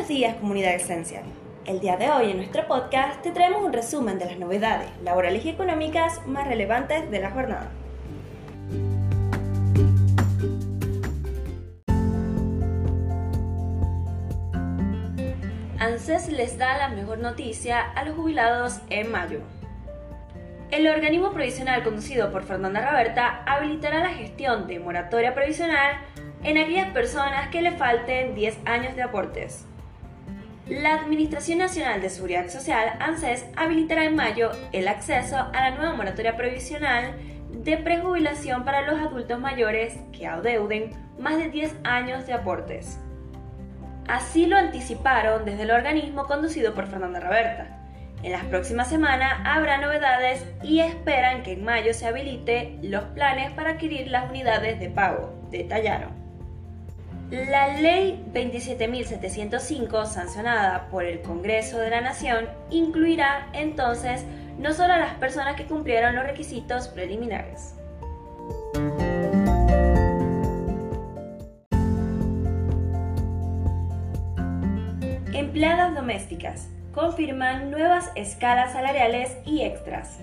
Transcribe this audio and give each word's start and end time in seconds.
Buenos 0.00 0.16
días 0.16 0.36
comunidad 0.36 0.74
Esencial. 0.76 1.24
El 1.66 1.78
día 1.80 1.98
de 1.98 2.10
hoy 2.10 2.30
en 2.30 2.38
nuestro 2.38 2.66
podcast 2.66 3.20
te 3.20 3.32
traemos 3.32 3.62
un 3.62 3.70
resumen 3.70 4.18
de 4.18 4.24
las 4.24 4.38
novedades 4.38 4.88
laborales 5.02 5.44
y 5.44 5.50
económicas 5.50 6.26
más 6.26 6.48
relevantes 6.48 7.10
de 7.10 7.20
la 7.20 7.30
jornada. 7.30 7.70
ANSES 15.78 16.28
les 16.30 16.56
da 16.56 16.78
la 16.78 16.88
mejor 16.88 17.18
noticia 17.18 17.82
a 17.82 18.02
los 18.06 18.16
jubilados 18.16 18.80
en 18.88 19.12
mayo. 19.12 19.40
El 20.70 20.88
organismo 20.88 21.32
provisional 21.32 21.84
conducido 21.84 22.32
por 22.32 22.44
Fernanda 22.44 22.90
Roberta 22.90 23.42
habilitará 23.44 23.98
la 23.98 24.14
gestión 24.14 24.66
de 24.66 24.78
moratoria 24.78 25.34
provisional 25.34 25.96
en 26.42 26.56
aquellas 26.56 26.88
personas 26.92 27.50
que 27.50 27.60
le 27.60 27.72
falten 27.72 28.34
10 28.34 28.60
años 28.64 28.96
de 28.96 29.02
aportes. 29.02 29.66
La 30.70 30.94
Administración 30.94 31.58
Nacional 31.58 32.00
de 32.00 32.08
Seguridad 32.08 32.48
Social, 32.48 32.96
ANSES, 33.00 33.44
habilitará 33.56 34.04
en 34.04 34.14
mayo 34.14 34.52
el 34.70 34.86
acceso 34.86 35.36
a 35.36 35.52
la 35.52 35.72
nueva 35.72 35.94
moratoria 35.94 36.36
provisional 36.36 37.12
de 37.50 37.76
prejubilación 37.76 38.64
para 38.64 38.82
los 38.82 39.00
adultos 39.00 39.40
mayores 39.40 39.98
que 40.12 40.28
adeuden 40.28 40.92
más 41.18 41.38
de 41.38 41.48
10 41.48 41.74
años 41.82 42.24
de 42.28 42.34
aportes. 42.34 43.00
Así 44.06 44.46
lo 44.46 44.56
anticiparon 44.56 45.44
desde 45.44 45.64
el 45.64 45.72
organismo 45.72 46.26
conducido 46.26 46.72
por 46.72 46.86
Fernanda 46.86 47.18
Roberta. 47.18 47.80
En 48.22 48.30
las 48.30 48.44
próximas 48.44 48.88
semanas 48.88 49.40
habrá 49.44 49.78
novedades 49.78 50.46
y 50.62 50.78
esperan 50.78 51.42
que 51.42 51.54
en 51.54 51.64
mayo 51.64 51.92
se 51.94 52.06
habilite 52.06 52.78
los 52.80 53.02
planes 53.06 53.50
para 53.54 53.70
adquirir 53.70 54.06
las 54.06 54.30
unidades 54.30 54.78
de 54.78 54.88
pago, 54.88 55.34
detallaron. 55.50 56.19
La 57.30 57.78
ley 57.80 58.20
27.705, 58.32 60.04
sancionada 60.04 60.88
por 60.90 61.04
el 61.04 61.22
Congreso 61.22 61.78
de 61.78 61.88
la 61.88 62.00
Nación, 62.00 62.48
incluirá 62.70 63.46
entonces 63.52 64.24
no 64.58 64.72
solo 64.72 64.94
a 64.94 64.98
las 64.98 65.14
personas 65.14 65.54
que 65.54 65.64
cumplieron 65.64 66.16
los 66.16 66.24
requisitos 66.24 66.88
preliminares. 66.88 67.76
Empleadas 75.32 75.94
domésticas 75.94 76.68
confirman 76.92 77.70
nuevas 77.70 78.10
escalas 78.16 78.72
salariales 78.72 79.36
y 79.46 79.62
extras. 79.62 80.18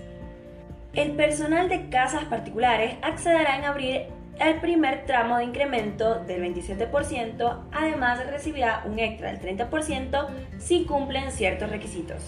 El 0.92 1.12
personal 1.12 1.70
de 1.70 1.88
casas 1.88 2.24
particulares 2.24 2.96
accederá 3.00 3.56
en 3.56 3.64
abril 3.64 4.02
al 4.40 4.60
primer 4.60 5.04
tramo 5.06 5.38
de 5.38 5.44
incremento 5.44 6.16
del 6.24 6.42
27%, 6.42 7.60
además 7.72 8.24
recibirá 8.26 8.82
un 8.86 8.98
extra 8.98 9.32
del 9.32 9.40
30% 9.40 10.26
si 10.58 10.84
cumplen 10.84 11.32
ciertos 11.32 11.70
requisitos. 11.70 12.22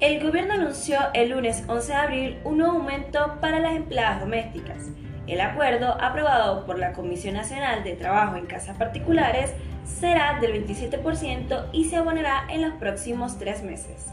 El 0.00 0.22
gobierno 0.22 0.54
anunció 0.54 0.98
el 1.14 1.30
lunes 1.30 1.64
11 1.68 1.92
de 1.92 1.98
abril 1.98 2.38
un 2.44 2.58
nuevo 2.58 2.78
aumento 2.78 3.38
para 3.40 3.60
las 3.60 3.74
empleadas 3.74 4.20
domésticas. 4.20 4.88
El 5.26 5.40
acuerdo, 5.40 5.96
aprobado 6.00 6.66
por 6.66 6.78
la 6.78 6.92
Comisión 6.92 7.34
Nacional 7.34 7.84
de 7.84 7.94
Trabajo 7.94 8.36
en 8.36 8.46
Casas 8.46 8.76
Particulares, 8.76 9.54
será 9.84 10.38
del 10.40 10.66
27% 10.66 11.68
y 11.72 11.84
se 11.84 11.96
abonará 11.96 12.44
en 12.50 12.62
los 12.62 12.74
próximos 12.74 13.38
tres 13.38 13.62
meses. 13.62 14.08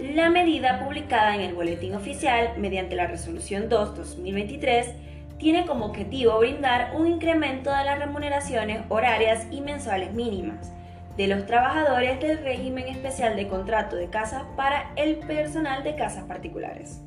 La 0.00 0.30
medida 0.30 0.80
publicada 0.82 1.34
en 1.34 1.42
el 1.42 1.54
Boletín 1.54 1.94
Oficial 1.94 2.54
mediante 2.56 2.96
la 2.96 3.06
Resolución 3.06 3.68
2-2023 3.68 5.07
tiene 5.38 5.66
como 5.66 5.86
objetivo 5.86 6.38
brindar 6.38 6.92
un 6.96 7.06
incremento 7.06 7.70
de 7.70 7.84
las 7.84 7.98
remuneraciones 7.98 8.82
horarias 8.88 9.46
y 9.50 9.60
mensuales 9.60 10.12
mínimas 10.12 10.72
de 11.16 11.26
los 11.26 11.46
trabajadores 11.46 12.20
del 12.20 12.38
régimen 12.38 12.86
especial 12.88 13.34
de 13.34 13.48
contrato 13.48 13.96
de 13.96 14.08
casas 14.08 14.44
para 14.56 14.92
el 14.94 15.16
personal 15.16 15.82
de 15.82 15.96
casas 15.96 16.24
particulares. 16.24 17.00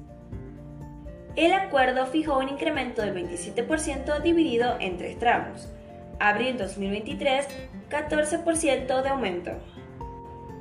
El 1.38 1.54
acuerdo 1.54 2.06
fijó 2.08 2.38
un 2.38 2.50
incremento 2.50 3.02
del 3.02 3.16
27% 3.16 4.22
dividido 4.22 4.76
en 4.82 4.98
tres 4.98 5.18
tramos, 5.18 5.70
abril 6.20 6.58
2023, 6.58 7.48
14% 7.90 9.02
de 9.02 9.10
aumento. 9.10 9.52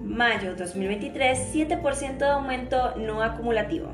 Mayo 0.01 0.55
2023, 0.55 1.53
7% 1.53 2.19
de 2.19 2.27
aumento 2.27 2.95
no 2.97 3.21
acumulativo. 3.21 3.89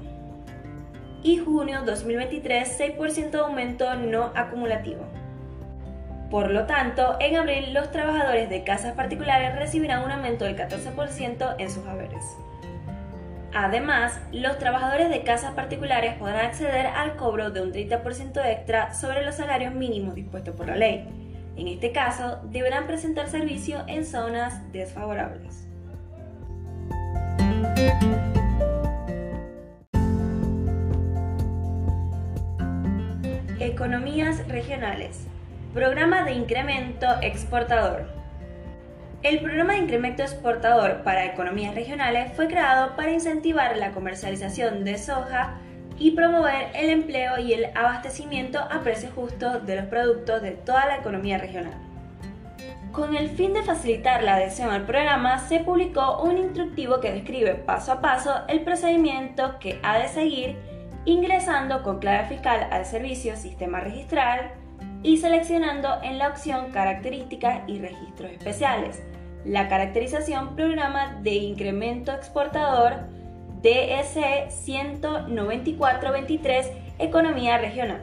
Y 1.22 1.38
junio 1.38 1.82
2023, 1.84 2.80
6% 2.80 3.30
de 3.30 3.38
aumento 3.38 3.94
no 3.96 4.32
acumulativo. 4.34 5.04
Por 6.30 6.50
lo 6.50 6.66
tanto, 6.66 7.16
en 7.20 7.36
abril 7.36 7.72
los 7.72 7.90
trabajadores 7.90 8.50
de 8.50 8.64
casas 8.64 8.94
particulares 8.94 9.56
recibirán 9.56 10.04
un 10.04 10.10
aumento 10.10 10.44
del 10.44 10.56
14% 10.56 11.54
en 11.58 11.70
sus 11.70 11.86
haberes. 11.86 12.24
Además, 13.54 14.20
los 14.32 14.58
trabajadores 14.58 15.08
de 15.08 15.22
casas 15.22 15.54
particulares 15.54 16.14
podrán 16.14 16.46
acceder 16.46 16.86
al 16.86 17.16
cobro 17.16 17.50
de 17.50 17.62
un 17.62 17.72
30% 17.72 18.44
extra 18.44 18.92
sobre 18.92 19.24
los 19.24 19.36
salarios 19.36 19.72
mínimos 19.72 20.14
dispuestos 20.14 20.54
por 20.54 20.66
la 20.66 20.76
ley, 20.76 21.08
en 21.56 21.68
este 21.68 21.90
caso, 21.90 22.38
deberán 22.50 22.86
presentar 22.86 23.28
servicio 23.28 23.82
en 23.86 24.04
zonas 24.04 24.60
desfavorables. 24.72 25.66
Economías 33.66 34.46
regionales. 34.46 35.26
Programa 35.74 36.22
de 36.22 36.34
incremento 36.34 37.08
exportador. 37.20 38.06
El 39.24 39.40
programa 39.40 39.72
de 39.72 39.80
incremento 39.80 40.22
exportador 40.22 41.02
para 41.02 41.24
economías 41.24 41.74
regionales 41.74 42.32
fue 42.36 42.46
creado 42.46 42.94
para 42.94 43.10
incentivar 43.10 43.76
la 43.76 43.90
comercialización 43.90 44.84
de 44.84 44.96
soja 44.98 45.54
y 45.98 46.12
promover 46.12 46.68
el 46.74 46.90
empleo 46.90 47.40
y 47.40 47.54
el 47.54 47.66
abastecimiento 47.74 48.60
a 48.60 48.82
precios 48.84 49.12
justos 49.14 49.66
de 49.66 49.74
los 49.74 49.86
productos 49.86 50.42
de 50.42 50.52
toda 50.52 50.86
la 50.86 50.98
economía 50.98 51.38
regional. 51.38 51.74
Con 52.92 53.16
el 53.16 53.30
fin 53.30 53.52
de 53.52 53.64
facilitar 53.64 54.22
la 54.22 54.36
adhesión 54.36 54.70
al 54.70 54.86
programa, 54.86 55.40
se 55.40 55.58
publicó 55.58 56.22
un 56.22 56.38
instructivo 56.38 57.00
que 57.00 57.10
describe 57.10 57.54
paso 57.54 57.90
a 57.90 58.00
paso 58.00 58.32
el 58.46 58.60
procedimiento 58.60 59.58
que 59.58 59.80
ha 59.82 59.98
de 59.98 60.06
seguir 60.06 60.56
ingresando 61.06 61.82
con 61.82 61.98
clave 61.98 62.28
fiscal 62.28 62.68
al 62.70 62.84
servicio 62.84 63.36
Sistema 63.36 63.80
Registral 63.80 64.50
y 65.02 65.16
seleccionando 65.16 65.88
en 66.02 66.18
la 66.18 66.28
opción 66.28 66.72
Características 66.72 67.62
y 67.66 67.78
Registros 67.78 68.32
Especiales 68.32 69.00
la 69.46 69.68
caracterización 69.68 70.56
Programa 70.56 71.20
de 71.22 71.34
Incremento 71.34 72.10
Exportador 72.12 72.94
DSE 73.62 74.48
19423 74.50 76.72
Economía 76.98 77.58
Regional. 77.58 78.00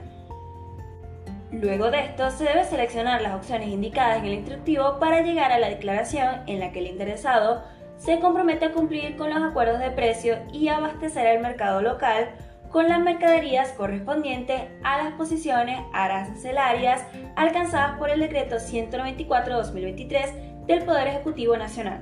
Luego 1.52 1.92
de 1.92 2.00
esto, 2.00 2.32
se 2.32 2.46
debe 2.46 2.64
seleccionar 2.64 3.22
las 3.22 3.36
opciones 3.36 3.68
indicadas 3.68 4.20
en 4.20 4.26
el 4.26 4.36
instructivo 4.36 5.00
para 5.00 5.20
llegar 5.22 5.52
a 5.52 5.60
la 5.60 5.68
declaración 5.70 6.38
en 6.48 6.62
la 6.62 6.72
que 6.72 6.80
el 6.80 6.88
interesado 6.88 7.62
se 7.98 8.20
compromete 8.20 8.66
a 8.66 8.72
cumplir 8.72 9.18
con 9.18 9.30
los 9.30 9.44
acuerdos 9.44 9.80
de 9.80 9.92
precio 9.92 10.38
y 10.52 10.70
abastecer 10.70 11.28
el 11.28 11.42
mercado 11.42 11.82
local 11.82 12.30
con 12.74 12.90
las 12.90 13.00
mercaderías 13.00 13.72
correspondientes 13.74 14.64
a 14.84 15.04
las 15.04 15.14
posiciones 15.14 15.80
arancelarias 15.94 17.04
alcanzadas 17.36 18.00
por 18.00 18.10
el 18.10 18.20
decreto 18.20 18.56
194-2023 18.56 20.66
del 20.66 20.84
Poder 20.84 21.08
Ejecutivo 21.08 21.56
Nacional. 21.56 22.02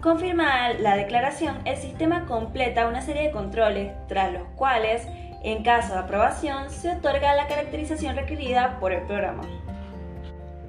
Confirmada 0.00 0.72
la 0.72 0.96
declaración, 0.96 1.58
el 1.66 1.76
sistema 1.76 2.24
completa 2.24 2.88
una 2.88 3.02
serie 3.02 3.24
de 3.24 3.30
controles, 3.30 3.92
tras 4.08 4.32
los 4.32 4.44
cuales, 4.56 5.06
en 5.42 5.62
caso 5.62 5.92
de 5.92 5.98
aprobación, 5.98 6.70
se 6.70 6.90
otorga 6.90 7.34
la 7.34 7.46
caracterización 7.46 8.16
requerida 8.16 8.78
por 8.80 8.92
el 8.92 9.02
programa. 9.02 9.42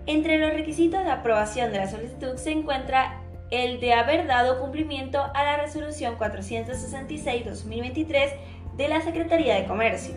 Entre 0.07 0.38
los 0.38 0.51
requisitos 0.51 1.06
de 1.06 1.12
aprobación 1.12 1.71
de 1.71 1.77
la 1.77 1.88
solicitud 1.88 2.36
se 2.36 2.51
encuentra 2.51 3.20
el 3.51 3.80
de 3.80 3.94
haber 3.94 4.27
dado 4.27 4.59
cumplimiento 4.59 5.31
a 5.33 5.44
la 5.44 5.57
resolución 5.57 6.18
466-2023 6.18 8.33
de 8.77 8.88
la 8.88 9.01
Secretaría 9.01 9.56
de 9.56 9.65
Comercio. 9.65 10.15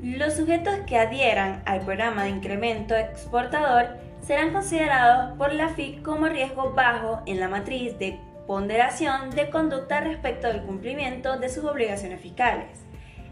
Los 0.00 0.34
sujetos 0.34 0.78
que 0.86 0.98
adhieran 0.98 1.62
al 1.66 1.80
programa 1.80 2.22
de 2.24 2.30
incremento 2.30 2.96
exportador 2.96 3.98
serán 4.20 4.52
considerados 4.52 5.36
por 5.36 5.52
la 5.52 5.68
FIC 5.68 6.02
como 6.02 6.28
riesgo 6.28 6.72
bajo 6.72 7.22
en 7.26 7.40
la 7.40 7.48
matriz 7.48 7.98
de 7.98 8.18
ponderación 8.46 9.30
de 9.30 9.50
conducta 9.50 10.00
respecto 10.00 10.46
del 10.48 10.62
cumplimiento 10.62 11.38
de 11.38 11.48
sus 11.48 11.64
obligaciones 11.64 12.20
fiscales. 12.20 12.84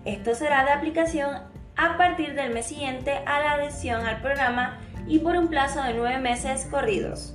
Esto 0.04 0.34
será 0.34 0.64
de 0.64 0.72
aplicación 0.72 1.42
a 1.76 1.96
partir 1.96 2.34
del 2.34 2.52
mes 2.52 2.66
siguiente 2.66 3.12
a 3.26 3.40
la 3.40 3.52
adhesión 3.52 4.04
al 4.06 4.20
programa 4.20 4.78
y 5.06 5.20
por 5.20 5.36
un 5.36 5.48
plazo 5.48 5.82
de 5.82 5.94
nueve 5.94 6.18
meses 6.18 6.66
corridos. 6.70 7.34